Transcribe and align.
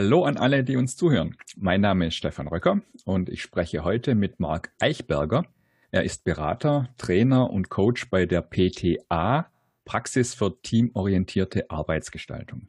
Hallo 0.00 0.22
an 0.22 0.36
alle, 0.36 0.62
die 0.62 0.76
uns 0.76 0.96
zuhören. 0.96 1.36
Mein 1.56 1.80
Name 1.80 2.06
ist 2.06 2.14
Stefan 2.14 2.46
Röcker 2.46 2.82
und 3.04 3.28
ich 3.28 3.42
spreche 3.42 3.82
heute 3.82 4.14
mit 4.14 4.38
Marc 4.38 4.72
Eichberger. 4.78 5.44
Er 5.90 6.04
ist 6.04 6.22
Berater, 6.22 6.94
Trainer 6.98 7.50
und 7.50 7.68
Coach 7.68 8.08
bei 8.08 8.24
der 8.24 8.42
PTA, 8.42 9.50
Praxis 9.84 10.34
für 10.34 10.62
teamorientierte 10.62 11.68
Arbeitsgestaltung. 11.68 12.68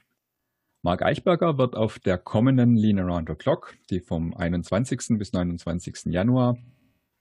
Marc 0.82 1.04
Eichberger 1.04 1.60
wird 1.60 1.76
auf 1.76 2.00
der 2.00 2.18
kommenden 2.18 2.76
Lean 2.76 2.98
Around 2.98 3.30
the 3.30 3.36
Clock, 3.36 3.76
die 3.92 4.00
vom 4.00 4.34
21. 4.34 5.20
bis 5.20 5.32
29. 5.32 6.06
Januar 6.06 6.58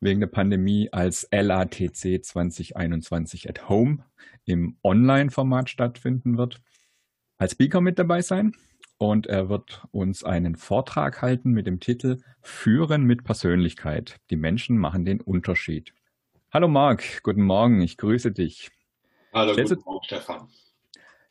wegen 0.00 0.20
der 0.20 0.29
Pandemie 0.29 0.90
als 0.90 1.29
LATC 1.30 2.25
2021 2.25 3.51
at 3.51 3.68
Home 3.68 4.06
im 4.46 4.79
Online-Format 4.82 5.68
stattfinden 5.68 6.38
wird, 6.38 6.62
als 7.37 7.52
Speaker 7.52 7.82
mit 7.82 7.98
dabei 7.98 8.23
sein. 8.23 8.54
Und 8.98 9.29
er 9.29 9.48
wird 9.48 9.84
uns 9.93 10.25
einen 10.25 10.57
Vortrag 10.57 11.23
halten 11.23 11.52
mit 11.52 11.69
dem 11.69 11.79
Titel 11.79 12.20
Führen 12.43 13.05
mit 13.05 13.23
Persönlichkeit. 13.23 14.16
Die 14.30 14.37
Menschen 14.37 14.77
machen 14.77 15.05
den 15.05 15.21
Unterschied. 15.21 15.95
Hallo 16.51 16.66
Marc, 16.66 17.23
guten 17.23 17.43
Morgen, 17.43 17.80
ich 17.80 17.97
grüße 17.97 18.33
dich. 18.33 18.71
Hallo, 19.33 19.52
stellst 19.52 19.77
guten 19.77 19.84
Morgen, 19.84 20.05
Stefan. 20.05 20.48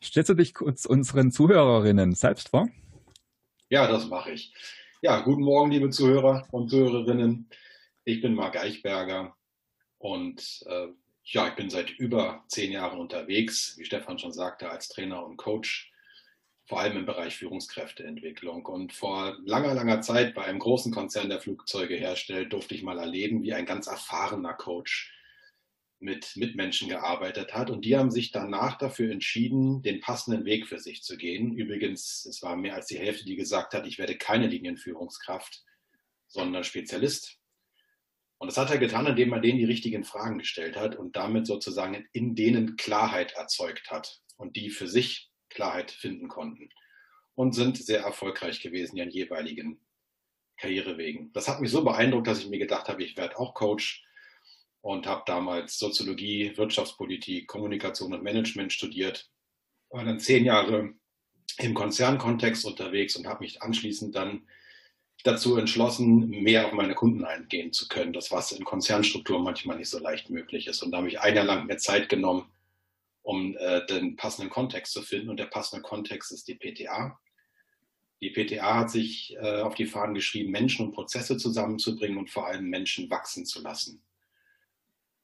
Stellst 0.02 0.30
du 0.30 0.34
dich 0.34 0.54
kurz 0.54 0.86
unseren 0.86 1.30
Zuhörerinnen 1.30 2.14
selbst 2.14 2.48
vor? 2.48 2.68
Ja, 3.68 3.86
das 3.86 4.08
mache 4.08 4.30
ich. 4.30 4.54
Ja, 5.02 5.20
guten 5.20 5.42
Morgen, 5.42 5.70
liebe 5.70 5.90
Zuhörer 5.90 6.48
und 6.50 6.70
Zuhörerinnen. 6.70 7.50
Ich 8.04 8.22
bin 8.22 8.34
Marc 8.34 8.56
Eichberger 8.56 9.36
und 9.98 10.64
äh, 10.66 10.86
ja, 11.24 11.48
ich 11.48 11.54
bin 11.54 11.68
seit 11.68 11.90
über 11.90 12.44
zehn 12.48 12.72
Jahren 12.72 12.98
unterwegs, 12.98 13.76
wie 13.76 13.84
Stefan 13.84 14.18
schon 14.18 14.32
sagte, 14.32 14.70
als 14.70 14.88
Trainer 14.88 15.26
und 15.26 15.36
Coach, 15.36 15.92
vor 16.68 16.80
allem 16.80 16.98
im 16.98 17.06
Bereich 17.06 17.36
Führungskräfteentwicklung. 17.36 18.66
Und 18.66 18.92
vor 18.92 19.38
langer, 19.44 19.74
langer 19.74 20.02
Zeit 20.02 20.34
bei 20.34 20.44
einem 20.44 20.58
großen 20.58 20.92
Konzern, 20.92 21.30
der 21.30 21.40
Flugzeuge 21.40 21.96
herstellt, 21.96 22.52
durfte 22.52 22.74
ich 22.74 22.82
mal 22.82 22.98
erleben, 22.98 23.42
wie 23.42 23.54
ein 23.54 23.64
ganz 23.64 23.86
erfahrener 23.86 24.52
Coach 24.52 25.14
mit 25.98 26.36
Mitmenschen 26.36 26.90
gearbeitet 26.90 27.54
hat. 27.54 27.70
Und 27.70 27.86
die 27.86 27.96
haben 27.96 28.10
sich 28.10 28.32
danach 28.32 28.76
dafür 28.76 29.10
entschieden, 29.10 29.82
den 29.82 30.00
passenden 30.00 30.44
Weg 30.44 30.66
für 30.66 30.78
sich 30.78 31.02
zu 31.02 31.16
gehen. 31.16 31.56
Übrigens, 31.56 32.26
es 32.26 32.42
war 32.42 32.54
mehr 32.54 32.74
als 32.74 32.86
die 32.86 32.98
Hälfte, 32.98 33.24
die 33.24 33.36
gesagt 33.36 33.72
hat, 33.72 33.86
ich 33.86 33.98
werde 33.98 34.16
keine 34.16 34.46
Linienführungskraft, 34.46 35.64
sondern 36.26 36.64
Spezialist. 36.64 37.38
Und 38.36 38.48
das 38.48 38.58
hat 38.58 38.70
er 38.70 38.78
getan, 38.78 39.06
indem 39.06 39.32
er 39.32 39.40
denen 39.40 39.58
die 39.58 39.64
richtigen 39.64 40.04
Fragen 40.04 40.38
gestellt 40.38 40.76
hat 40.76 40.96
und 40.96 41.16
damit 41.16 41.46
sozusagen 41.46 42.06
in 42.12 42.34
denen 42.34 42.76
Klarheit 42.76 43.32
erzeugt 43.32 43.90
hat 43.90 44.20
und 44.36 44.54
die 44.54 44.68
für 44.68 44.86
sich 44.86 45.27
Klarheit 45.50 45.90
finden 45.90 46.28
konnten 46.28 46.70
und 47.34 47.54
sind 47.54 47.76
sehr 47.76 48.00
erfolgreich 48.00 48.60
gewesen 48.60 48.96
ihren 48.96 49.10
jeweiligen 49.10 49.80
Karrierewegen. 50.56 51.32
Das 51.32 51.48
hat 51.48 51.60
mich 51.60 51.70
so 51.70 51.84
beeindruckt, 51.84 52.26
dass 52.26 52.40
ich 52.40 52.48
mir 52.48 52.58
gedacht 52.58 52.88
habe, 52.88 53.02
ich 53.02 53.16
werde 53.16 53.38
auch 53.38 53.54
Coach 53.54 54.04
und 54.80 55.06
habe 55.06 55.22
damals 55.26 55.78
Soziologie, 55.78 56.56
Wirtschaftspolitik, 56.56 57.46
Kommunikation 57.46 58.12
und 58.12 58.22
Management 58.22 58.72
studiert. 58.72 59.30
War 59.90 60.04
dann 60.04 60.20
zehn 60.20 60.44
Jahre 60.44 60.94
im 61.58 61.74
Konzernkontext 61.74 62.64
unterwegs 62.64 63.16
und 63.16 63.26
habe 63.26 63.40
mich 63.40 63.62
anschließend 63.62 64.14
dann 64.14 64.46
dazu 65.24 65.56
entschlossen, 65.56 66.28
mehr 66.28 66.66
auf 66.66 66.72
meine 66.72 66.94
Kunden 66.94 67.24
eingehen 67.24 67.72
zu 67.72 67.88
können. 67.88 68.12
Das, 68.12 68.30
was 68.30 68.52
in 68.52 68.64
Konzernstrukturen 68.64 69.42
manchmal 69.42 69.76
nicht 69.76 69.90
so 69.90 69.98
leicht 69.98 70.30
möglich 70.30 70.68
ist. 70.68 70.82
Und 70.82 70.92
da 70.92 70.98
habe 70.98 71.08
ich 71.08 71.20
ein 71.20 71.34
Jahr 71.34 71.44
lang 71.44 71.66
mehr 71.66 71.78
Zeit 71.78 72.08
genommen, 72.08 72.50
um 73.28 73.54
äh, 73.58 73.84
den 73.84 74.16
passenden 74.16 74.48
Kontext 74.48 74.94
zu 74.94 75.02
finden. 75.02 75.28
Und 75.28 75.38
der 75.38 75.44
passende 75.44 75.82
Kontext 75.82 76.32
ist 76.32 76.48
die 76.48 76.54
PTA. 76.54 77.20
Die 78.22 78.30
PTA 78.30 78.78
hat 78.78 78.90
sich 78.90 79.36
äh, 79.38 79.60
auf 79.60 79.74
die 79.74 79.84
Fahnen 79.84 80.14
geschrieben, 80.14 80.50
Menschen 80.50 80.86
und 80.86 80.92
Prozesse 80.92 81.36
zusammenzubringen 81.36 82.16
und 82.16 82.30
vor 82.30 82.46
allem 82.46 82.70
Menschen 82.70 83.10
wachsen 83.10 83.44
zu 83.44 83.60
lassen. 83.60 84.02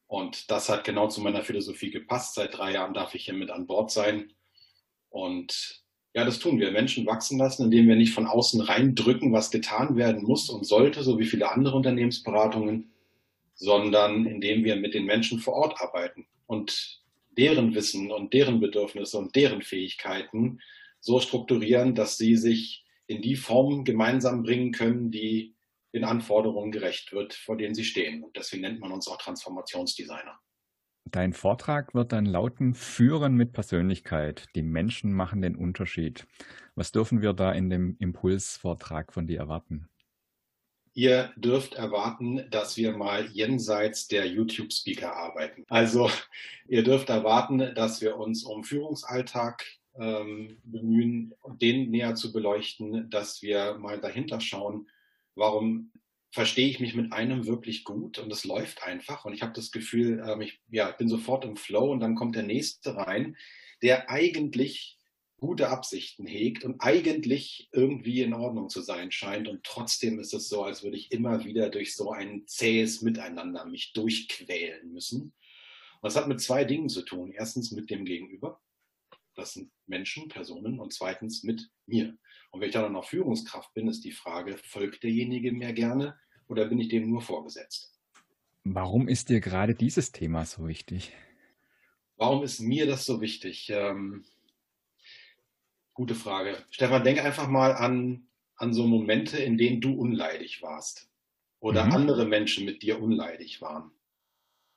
Und 0.06 0.50
das 0.50 0.68
hat 0.68 0.84
genau 0.84 1.08
zu 1.08 1.22
meiner 1.22 1.42
Philosophie 1.44 1.90
gepasst. 1.90 2.34
Seit 2.34 2.58
drei 2.58 2.72
Jahren 2.72 2.92
darf 2.92 3.14
ich 3.14 3.24
hier 3.24 3.32
mit 3.32 3.50
an 3.50 3.66
Bord 3.66 3.90
sein. 3.90 4.34
Und 5.08 5.82
ja, 6.12 6.26
das 6.26 6.38
tun 6.38 6.60
wir. 6.60 6.72
Menschen 6.72 7.06
wachsen 7.06 7.38
lassen, 7.38 7.64
indem 7.64 7.88
wir 7.88 7.96
nicht 7.96 8.12
von 8.12 8.26
außen 8.26 8.60
reindrücken, 8.60 9.32
was 9.32 9.50
getan 9.50 9.96
werden 9.96 10.24
muss 10.24 10.50
und 10.50 10.66
sollte, 10.66 11.02
so 11.04 11.18
wie 11.18 11.26
viele 11.26 11.50
andere 11.50 11.78
Unternehmensberatungen, 11.78 12.92
sondern 13.54 14.26
indem 14.26 14.62
wir 14.62 14.76
mit 14.76 14.92
den 14.92 15.06
Menschen 15.06 15.38
vor 15.38 15.54
Ort 15.54 15.80
arbeiten 15.80 16.26
und 16.46 17.02
deren 17.38 17.74
Wissen 17.74 18.10
und 18.10 18.32
deren 18.32 18.60
Bedürfnisse 18.60 19.18
und 19.18 19.34
deren 19.36 19.62
Fähigkeiten 19.62 20.60
so 21.00 21.20
strukturieren, 21.20 21.94
dass 21.94 22.16
sie 22.16 22.36
sich 22.36 22.84
in 23.06 23.20
die 23.20 23.36
Form 23.36 23.84
gemeinsam 23.84 24.42
bringen 24.42 24.72
können, 24.72 25.10
die 25.10 25.54
den 25.94 26.04
Anforderungen 26.04 26.72
gerecht 26.72 27.12
wird, 27.12 27.34
vor 27.34 27.56
denen 27.56 27.74
sie 27.74 27.84
stehen. 27.84 28.24
Und 28.24 28.36
deswegen 28.36 28.62
nennt 28.62 28.80
man 28.80 28.90
uns 28.90 29.06
auch 29.06 29.18
Transformationsdesigner. 29.18 30.40
Dein 31.10 31.34
Vortrag 31.34 31.94
wird 31.94 32.12
dann 32.12 32.24
lauten 32.24 32.74
Führen 32.74 33.34
mit 33.34 33.52
Persönlichkeit. 33.52 34.46
Die 34.54 34.62
Menschen 34.62 35.12
machen 35.12 35.42
den 35.42 35.54
Unterschied. 35.54 36.26
Was 36.74 36.92
dürfen 36.92 37.20
wir 37.20 37.34
da 37.34 37.52
in 37.52 37.68
dem 37.68 37.96
Impulsvortrag 37.98 39.12
von 39.12 39.26
dir 39.26 39.38
erwarten? 39.38 39.88
Ihr 40.94 41.32
dürft 41.36 41.74
erwarten, 41.74 42.48
dass 42.50 42.76
wir 42.76 42.96
mal 42.96 43.26
jenseits 43.26 44.06
der 44.06 44.26
YouTube-Speaker 44.26 45.14
arbeiten. 45.14 45.64
Also 45.68 46.08
ihr 46.68 46.84
dürft 46.84 47.08
erwarten, 47.08 47.74
dass 47.74 48.00
wir 48.00 48.16
uns 48.16 48.44
um 48.44 48.62
Führungsalltag 48.62 49.64
ähm, 49.98 50.58
bemühen, 50.62 51.34
den 51.60 51.90
näher 51.90 52.14
zu 52.14 52.32
beleuchten, 52.32 53.10
dass 53.10 53.42
wir 53.42 53.74
mal 53.74 54.00
dahinter 54.00 54.40
schauen, 54.40 54.88
warum 55.34 55.90
verstehe 56.30 56.68
ich 56.68 56.80
mich 56.80 56.94
mit 56.94 57.12
einem 57.12 57.46
wirklich 57.46 57.84
gut 57.84 58.18
und 58.18 58.32
es 58.32 58.44
läuft 58.44 58.82
einfach 58.82 59.24
und 59.24 59.34
ich 59.34 59.42
habe 59.42 59.52
das 59.52 59.70
Gefühl, 59.70 60.24
ähm, 60.26 60.40
ich 60.40 60.60
ja, 60.68 60.90
bin 60.90 61.08
sofort 61.08 61.44
im 61.44 61.56
Flow 61.56 61.90
und 61.90 62.00
dann 62.00 62.16
kommt 62.16 62.34
der 62.34 62.42
nächste 62.42 62.96
rein, 62.96 63.36
der 63.82 64.10
eigentlich 64.10 64.98
gute 65.44 65.68
Absichten 65.68 66.26
hegt 66.26 66.64
und 66.64 66.80
eigentlich 66.80 67.68
irgendwie 67.70 68.22
in 68.22 68.32
Ordnung 68.32 68.70
zu 68.70 68.80
sein 68.80 69.10
scheint 69.10 69.46
und 69.46 69.62
trotzdem 69.62 70.18
ist 70.18 70.32
es 70.32 70.48
so, 70.48 70.64
als 70.64 70.82
würde 70.82 70.96
ich 70.96 71.12
immer 71.12 71.44
wieder 71.44 71.68
durch 71.68 71.94
so 71.94 72.12
ein 72.12 72.44
zähes 72.46 73.02
Miteinander 73.02 73.66
mich 73.66 73.92
durchquälen 73.92 74.90
müssen. 74.90 75.20
Und 75.20 75.34
das 76.00 76.16
hat 76.16 76.28
mit 76.28 76.40
zwei 76.40 76.64
Dingen 76.64 76.88
zu 76.88 77.02
tun. 77.02 77.30
Erstens 77.30 77.72
mit 77.72 77.90
dem 77.90 78.06
Gegenüber. 78.06 78.58
Das 79.34 79.52
sind 79.52 79.70
Menschen, 79.86 80.28
Personen 80.28 80.80
und 80.80 80.94
zweitens 80.94 81.42
mit 81.42 81.70
mir. 81.84 82.16
Und 82.50 82.62
wenn 82.62 82.68
ich 82.68 82.72
dann 82.72 82.90
noch 82.92 83.04
Führungskraft 83.04 83.74
bin, 83.74 83.86
ist 83.88 84.02
die 84.02 84.12
Frage, 84.12 84.56
folgt 84.56 85.02
derjenige 85.02 85.52
mir 85.52 85.74
gerne 85.74 86.18
oder 86.48 86.64
bin 86.64 86.80
ich 86.80 86.88
dem 86.88 87.10
nur 87.10 87.20
vorgesetzt? 87.20 87.92
Warum 88.62 89.08
ist 89.08 89.28
dir 89.28 89.40
gerade 89.40 89.74
dieses 89.74 90.10
Thema 90.10 90.46
so 90.46 90.66
wichtig? 90.66 91.12
Warum 92.16 92.42
ist 92.44 92.60
mir 92.60 92.86
das 92.86 93.04
so 93.04 93.20
wichtig? 93.20 93.68
Ähm, 93.70 94.24
gute 95.94 96.14
Frage. 96.14 96.56
Stefan, 96.70 97.04
denk 97.04 97.24
einfach 97.24 97.48
mal 97.48 97.72
an, 97.72 98.26
an 98.56 98.74
so 98.74 98.86
Momente, 98.86 99.38
in 99.38 99.56
denen 99.56 99.80
du 99.80 99.94
unleidig 99.94 100.62
warst 100.62 101.08
oder 101.60 101.86
mhm. 101.86 101.92
andere 101.92 102.26
Menschen 102.26 102.66
mit 102.66 102.82
dir 102.82 103.00
unleidig 103.00 103.62
waren. 103.62 103.90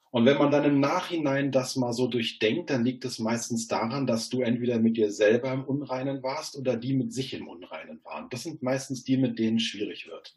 Und 0.09 0.25
wenn 0.25 0.37
man 0.37 0.51
dann 0.51 0.63
im 0.63 0.79
Nachhinein 0.79 1.51
das 1.51 1.75
mal 1.75 1.91
so 1.91 2.07
durchdenkt, 2.07 2.69
dann 2.69 2.85
liegt 2.85 3.03
es 3.03 3.19
meistens 3.19 3.67
daran, 3.67 4.07
dass 4.07 4.29
du 4.29 4.41
entweder 4.41 4.79
mit 4.79 4.95
dir 4.95 5.11
selber 5.11 5.51
im 5.51 5.65
Unreinen 5.65 6.23
warst 6.23 6.57
oder 6.57 6.77
die 6.77 6.93
mit 6.93 7.13
sich 7.13 7.33
im 7.33 7.47
Unreinen 7.47 7.99
waren. 8.05 8.29
Das 8.29 8.43
sind 8.43 8.63
meistens 8.63 9.03
die, 9.03 9.17
mit 9.17 9.37
denen 9.37 9.57
es 9.57 9.63
schwierig 9.63 10.07
wird. 10.07 10.35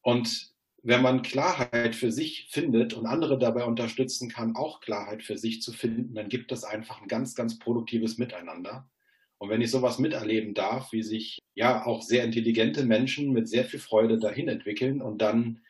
Und 0.00 0.54
wenn 0.82 1.02
man 1.02 1.22
Klarheit 1.22 1.94
für 1.94 2.10
sich 2.10 2.48
findet 2.50 2.94
und 2.94 3.06
andere 3.06 3.38
dabei 3.38 3.64
unterstützen 3.64 4.30
kann, 4.30 4.56
auch 4.56 4.80
Klarheit 4.80 5.22
für 5.22 5.36
sich 5.36 5.60
zu 5.60 5.72
finden, 5.72 6.14
dann 6.14 6.28
gibt 6.28 6.52
es 6.52 6.64
einfach 6.64 7.02
ein 7.02 7.08
ganz, 7.08 7.34
ganz 7.34 7.58
produktives 7.58 8.16
Miteinander. 8.16 8.88
Und 9.38 9.50
wenn 9.50 9.60
ich 9.60 9.70
sowas 9.70 9.98
miterleben 9.98 10.54
darf, 10.54 10.92
wie 10.92 11.02
sich 11.02 11.38
ja 11.54 11.84
auch 11.84 12.02
sehr 12.02 12.24
intelligente 12.24 12.84
Menschen 12.84 13.32
mit 13.32 13.48
sehr 13.48 13.64
viel 13.64 13.80
Freude 13.80 14.18
dahin 14.18 14.48
entwickeln 14.48 15.02
und 15.02 15.18
dann 15.18 15.60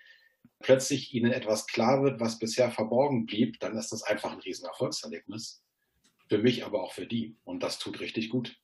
plötzlich 0.60 1.12
ihnen 1.14 1.32
etwas 1.32 1.66
klar 1.66 2.02
wird, 2.02 2.20
was 2.20 2.38
bisher 2.38 2.70
verborgen 2.70 3.26
blieb, 3.26 3.58
dann 3.60 3.76
ist 3.76 3.90
das 3.92 4.02
einfach 4.02 4.32
ein 4.32 4.40
Riesenerfolgserlebnis. 4.40 5.62
Für 6.28 6.38
mich, 6.38 6.64
aber 6.64 6.82
auch 6.82 6.92
für 6.92 7.06
die. 7.06 7.36
Und 7.44 7.62
das 7.62 7.78
tut 7.78 8.00
richtig 8.00 8.30
gut. 8.30 8.56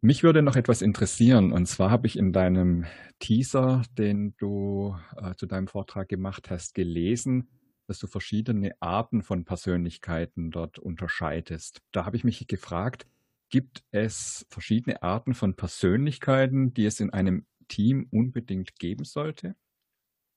Mich 0.00 0.22
würde 0.22 0.42
noch 0.42 0.56
etwas 0.56 0.82
interessieren. 0.82 1.52
Und 1.52 1.66
zwar 1.66 1.90
habe 1.90 2.06
ich 2.06 2.16
in 2.16 2.32
deinem 2.32 2.86
Teaser, 3.18 3.82
den 3.96 4.34
du 4.36 4.96
äh, 5.16 5.34
zu 5.36 5.46
deinem 5.46 5.68
Vortrag 5.68 6.08
gemacht 6.08 6.50
hast, 6.50 6.74
gelesen, 6.74 7.48
dass 7.86 7.98
du 7.98 8.06
verschiedene 8.06 8.72
Arten 8.80 9.22
von 9.22 9.44
Persönlichkeiten 9.44 10.50
dort 10.50 10.78
unterscheidest. 10.78 11.82
Da 11.92 12.04
habe 12.04 12.16
ich 12.16 12.24
mich 12.24 12.46
gefragt, 12.46 13.06
gibt 13.52 13.84
es 13.90 14.46
verschiedene 14.48 15.02
Arten 15.02 15.34
von 15.34 15.54
Persönlichkeiten, 15.54 16.74
die 16.74 16.86
es 16.86 16.98
in 16.98 17.10
einem 17.10 17.46
Team 17.68 18.08
unbedingt 18.10 18.78
geben 18.78 19.04
sollte? 19.04 19.54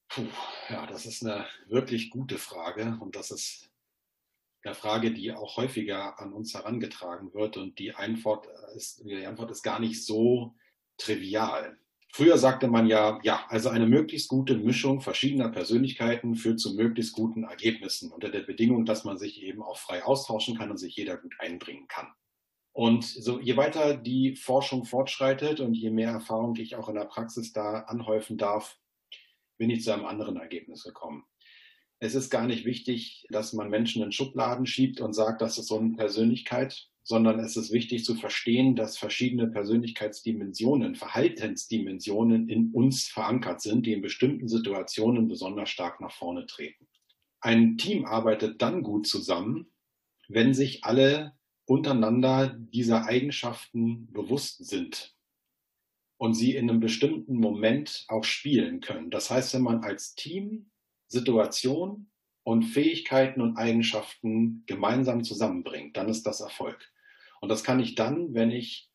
Puh, 0.09 0.27
ja, 0.69 0.85
das 0.85 1.06
ist 1.06 1.25
eine 1.25 1.47
wirklich 1.67 2.12
gute 2.12 2.38
Frage 2.38 2.97
und 3.00 3.15
das 3.15 3.31
ist 3.31 3.71
eine 4.63 4.75
Frage, 4.75 5.13
die 5.13 5.31
auch 5.31 5.57
häufiger 5.57 6.19
an 6.19 6.33
uns 6.33 6.53
herangetragen 6.53 7.33
wird 7.33 7.57
und 7.57 7.79
die 7.79 7.95
Antwort 7.95 8.47
ist, 8.75 9.03
die 9.06 9.25
Antwort 9.25 9.50
ist 9.50 9.63
gar 9.63 9.79
nicht 9.79 10.06
so 10.06 10.53
trivial. 10.97 11.77
Früher 12.12 12.38
sagte 12.38 12.67
man 12.67 12.88
ja, 12.88 13.19
ja, 13.23 13.45
also 13.47 13.69
eine 13.69 13.88
möglichst 13.88 14.27
gute 14.29 14.57
Mischung 14.57 15.01
verschiedener 15.01 15.50
Persönlichkeiten 15.50 16.35
führt 16.35 16.59
zu 16.59 16.75
möglichst 16.75 17.13
guten 17.13 17.44
Ergebnissen 17.44 18.12
unter 18.12 18.29
der 18.29 18.41
Bedingung, 18.41 18.85
dass 18.85 19.03
man 19.03 19.17
sich 19.17 19.41
eben 19.41 19.62
auch 19.62 19.77
frei 19.77 20.03
austauschen 20.03 20.57
kann 20.57 20.71
und 20.71 20.77
sich 20.77 20.95
jeder 20.95 21.17
gut 21.17 21.35
einbringen 21.39 21.88
kann. 21.88 22.13
Und 22.75 23.06
so, 23.06 23.39
je 23.39 23.56
weiter 23.56 23.95
die 23.95 24.36
Forschung 24.36 24.83
fortschreitet 24.83 25.62
und 25.62 25.75
je 25.75 25.92
mehr 25.92 26.10
Erfahrung 26.10 26.57
ich 26.57 26.75
auch 26.75 26.89
in 26.89 26.95
der 26.95 27.06
Praxis 27.06 27.54
da 27.54 27.83
anhäufen 27.83 28.38
darf, 28.38 28.77
bin 29.57 29.69
ich 29.69 29.81
zu 29.81 29.94
einem 29.94 30.04
anderen 30.04 30.36
Ergebnis 30.36 30.83
gekommen. 30.83 31.24
Es 32.00 32.16
ist 32.16 32.30
gar 32.30 32.45
nicht 32.45 32.66
wichtig, 32.66 33.25
dass 33.30 33.54
man 33.54 33.69
Menschen 33.69 34.04
in 34.04 34.12
Schubladen 34.12 34.66
schiebt 34.66 35.00
und 35.00 35.13
sagt, 35.13 35.42
das 35.42 35.57
ist 35.57 35.68
so 35.68 35.80
eine 35.80 35.94
Persönlichkeit, 35.94 36.89
sondern 37.01 37.39
es 37.39 37.56
ist 37.56 37.72
wichtig 37.72 38.04
zu 38.04 38.13
verstehen, 38.13 38.75
dass 38.75 38.98
verschiedene 38.98 39.48
Persönlichkeitsdimensionen, 39.48 40.95
Verhaltensdimensionen 40.95 42.50
in 42.50 42.74
uns 42.74 43.07
verankert 43.07 43.62
sind, 43.62 43.86
die 43.86 43.94
in 43.94 44.01
bestimmten 44.01 44.50
Situationen 44.50 45.30
besonders 45.30 45.69
stark 45.69 46.01
nach 46.01 46.12
vorne 46.12 46.45
treten. 46.45 46.89
Ein 47.39 47.77
Team 47.77 48.04
arbeitet 48.04 48.62
dann 48.62 48.83
gut 48.83 49.07
zusammen, 49.07 49.72
wenn 50.27 50.54
sich 50.54 50.83
alle 50.83 51.38
untereinander 51.65 52.56
dieser 52.73 53.06
Eigenschaften 53.06 54.12
bewusst 54.12 54.65
sind 54.65 55.15
und 56.17 56.33
sie 56.33 56.56
in 56.56 56.69
einem 56.69 56.79
bestimmten 56.79 57.35
Moment 57.35 58.06
auch 58.07 58.23
spielen 58.23 58.81
können. 58.81 59.09
Das 59.09 59.29
heißt, 59.29 59.53
wenn 59.53 59.63
man 59.63 59.83
als 59.83 60.15
Team 60.15 60.69
Situation 61.07 62.09
und 62.44 62.63
Fähigkeiten 62.63 63.41
und 63.41 63.57
Eigenschaften 63.57 64.63
gemeinsam 64.67 65.23
zusammenbringt, 65.23 65.97
dann 65.97 66.09
ist 66.09 66.25
das 66.25 66.41
Erfolg. 66.41 66.91
Und 67.41 67.50
das 67.50 67.63
kann 67.63 67.79
ich 67.79 67.95
dann, 67.95 68.33
wenn 68.33 68.51
ich 68.51 68.89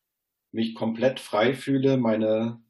mich 0.51 0.75
komplett 0.75 1.19
frei 1.19 1.53
fühle, 1.53 1.97
meine 1.97 2.61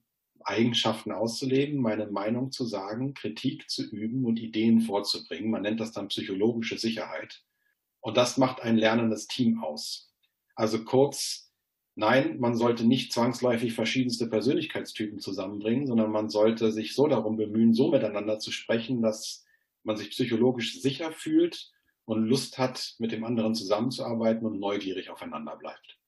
Eigenschaften 0.44 1.12
auszuleben, 1.12 1.80
meine 1.80 2.08
Meinung 2.08 2.52
zu 2.52 2.66
sagen, 2.66 3.14
Kritik 3.14 3.70
zu 3.70 3.84
üben 3.84 4.26
und 4.26 4.38
Ideen 4.38 4.82
vorzubringen. 4.82 5.52
Man 5.52 5.62
nennt 5.62 5.80
das 5.80 5.92
dann 5.92 6.08
psychologische 6.08 6.78
Sicherheit. 6.78 7.44
Und 8.02 8.18
das 8.18 8.38
macht 8.38 8.62
ein 8.62 8.78
lernendes 8.78 9.28
Team 9.28 9.64
aus. 9.64 10.12
Also 10.56 10.84
kurz, 10.84 11.52
nein, 11.96 12.40
man 12.40 12.56
sollte 12.56 12.86
nicht 12.86 13.14
zwangsläufig 13.14 13.74
verschiedenste 13.74 14.28
Persönlichkeitstypen 14.28 15.20
zusammenbringen, 15.20 15.88
sondern 15.88 16.12
man 16.12 16.30
sollte 16.30 16.72
sich 16.72 16.96
so 16.96 17.08
darum 17.08 17.38
bemühen, 17.38 17.74
so 17.74 17.92
miteinander 17.92 18.40
zu 18.40 18.52
sprechen, 18.52 19.02
dass 19.02 19.46
man 19.84 19.98
sich 19.98 20.10
psychologisch 20.10 20.82
sicher 20.82 21.12
fühlt 21.12 21.72
und 22.06 22.26
Lust 22.26 22.58
hat, 22.58 22.96
mit 23.00 23.12
dem 23.12 23.24
anderen 23.24 23.56
zusammenzuarbeiten 23.56 24.46
und 24.46 24.60
neugierig 24.60 25.10
aufeinander 25.10 25.56
bleibt. 25.56 26.01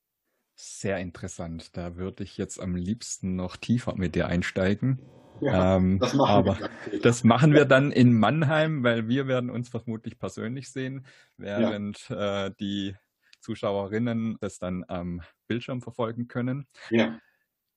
Sehr 0.56 1.00
interessant. 1.00 1.76
Da 1.76 1.96
würde 1.96 2.24
ich 2.24 2.38
jetzt 2.38 2.60
am 2.60 2.76
liebsten 2.76 3.36
noch 3.36 3.58
tiefer 3.58 3.96
mit 3.96 4.16
dir 4.16 4.28
einsteigen. 4.28 5.00
Ja, 5.42 5.78
ähm, 5.78 6.00
das 6.00 6.14
machen 6.14 6.30
aber 6.30 6.58
wir 6.60 7.00
das 7.02 7.24
machen 7.24 7.54
wir 7.54 7.66
dann 7.66 7.92
in 7.92 8.14
Mannheim, 8.18 8.84
weil 8.84 9.08
wir 9.08 9.28
werden 9.28 9.50
uns 9.50 9.70
vermutlich 9.70 10.18
persönlich 10.20 10.72
sehen, 10.72 11.06
während 11.38 12.08
ja. 12.10 12.46
äh, 12.46 12.52
die 12.60 12.96
Zuschauerinnen 13.42 14.38
das 14.40 14.60
dann 14.60 14.86
am 14.88 15.22
Bildschirm 15.48 15.82
verfolgen 15.82 16.28
können. 16.28 16.68
Ja. 16.90 17.20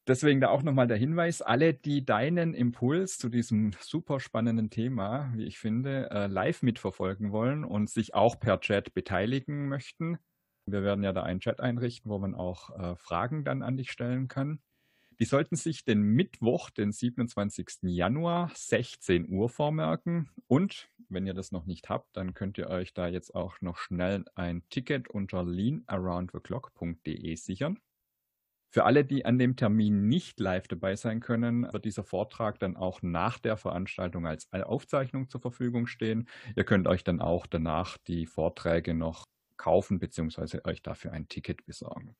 Deswegen 0.06 0.40
da 0.40 0.50
auch 0.50 0.62
nochmal 0.62 0.86
der 0.86 0.96
Hinweis, 0.96 1.42
alle, 1.42 1.74
die 1.74 2.04
deinen 2.04 2.54
Impuls 2.54 3.18
zu 3.18 3.28
diesem 3.28 3.72
super 3.80 4.20
spannenden 4.20 4.70
Thema, 4.70 5.32
wie 5.34 5.44
ich 5.44 5.58
finde, 5.58 6.08
äh, 6.12 6.28
live 6.28 6.62
mitverfolgen 6.62 7.32
wollen 7.32 7.64
und 7.64 7.90
sich 7.90 8.14
auch 8.14 8.38
per 8.38 8.60
Chat 8.60 8.94
beteiligen 8.94 9.68
möchten. 9.68 10.18
Wir 10.66 10.82
werden 10.82 11.04
ja 11.04 11.12
da 11.12 11.22
einen 11.22 11.40
Chat 11.40 11.60
einrichten, 11.60 12.10
wo 12.10 12.18
man 12.18 12.34
auch 12.34 12.70
äh, 12.76 12.96
Fragen 12.96 13.44
dann 13.44 13.62
an 13.62 13.76
dich 13.76 13.92
stellen 13.92 14.26
kann. 14.26 14.60
Die 15.18 15.24
sollten 15.24 15.56
sich 15.56 15.84
den 15.84 16.02
Mittwoch, 16.02 16.68
den 16.68 16.92
27. 16.92 17.78
Januar, 17.82 18.50
16 18.54 19.30
Uhr 19.30 19.48
vormerken. 19.48 20.28
Und 20.46 20.90
wenn 21.08 21.26
ihr 21.26 21.32
das 21.32 21.52
noch 21.52 21.64
nicht 21.64 21.88
habt, 21.88 22.14
dann 22.16 22.34
könnt 22.34 22.58
ihr 22.58 22.68
euch 22.68 22.92
da 22.92 23.06
jetzt 23.06 23.34
auch 23.34 23.60
noch 23.62 23.78
schnell 23.78 24.24
ein 24.34 24.62
Ticket 24.68 25.08
unter 25.08 25.42
leanaroundtheclock.de 25.42 27.34
sichern. 27.36 27.78
Für 28.68 28.84
alle, 28.84 29.06
die 29.06 29.24
an 29.24 29.38
dem 29.38 29.56
Termin 29.56 30.08
nicht 30.08 30.38
live 30.38 30.68
dabei 30.68 30.96
sein 30.96 31.20
können, 31.20 31.72
wird 31.72 31.86
dieser 31.86 32.04
Vortrag 32.04 32.58
dann 32.58 32.76
auch 32.76 33.00
nach 33.00 33.38
der 33.38 33.56
Veranstaltung 33.56 34.26
als 34.26 34.52
Aufzeichnung 34.52 35.30
zur 35.30 35.40
Verfügung 35.40 35.86
stehen. 35.86 36.28
Ihr 36.56 36.64
könnt 36.64 36.86
euch 36.88 37.04
dann 37.04 37.22
auch 37.22 37.46
danach 37.46 37.96
die 37.96 38.26
Vorträge 38.26 38.92
noch 38.92 39.24
kaufen 39.56 39.98
bzw. 39.98 40.60
euch 40.64 40.82
dafür 40.82 41.12
ein 41.12 41.28
Ticket 41.28 41.64
besorgen. 41.66 42.16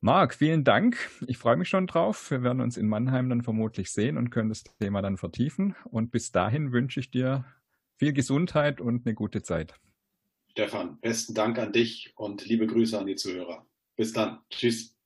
Marc, 0.00 0.34
vielen 0.34 0.64
Dank. 0.64 0.96
Ich 1.28 1.38
freue 1.38 1.56
mich 1.56 1.68
schon 1.68 1.86
drauf. 1.86 2.30
Wir 2.32 2.42
werden 2.42 2.60
uns 2.60 2.76
in 2.76 2.88
Mannheim 2.88 3.28
dann 3.28 3.42
vermutlich 3.42 3.92
sehen 3.92 4.18
und 4.18 4.30
können 4.30 4.48
das 4.48 4.64
Thema 4.80 5.00
dann 5.00 5.16
vertiefen. 5.16 5.76
Und 5.84 6.10
bis 6.10 6.32
dahin 6.32 6.72
wünsche 6.72 6.98
ich 6.98 7.12
dir 7.12 7.44
viel 7.98 8.12
Gesundheit 8.12 8.80
und 8.80 9.06
eine 9.06 9.14
gute 9.14 9.42
Zeit. 9.42 9.74
Stefan, 10.50 10.98
besten 11.00 11.34
Dank 11.34 11.58
an 11.58 11.72
dich 11.72 12.12
und 12.16 12.44
liebe 12.44 12.66
Grüße 12.66 12.98
an 12.98 13.06
die 13.06 13.14
Zuhörer. 13.14 13.64
Bis 13.94 14.12
dann. 14.12 14.40
Tschüss. 14.50 14.96